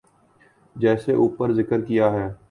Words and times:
جیسے 0.75 1.13
اوپر 1.13 1.51
ذکر 1.53 1.81
کیا 1.81 2.11
ہے۔ 2.11 2.27